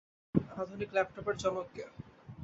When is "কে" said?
1.73-1.83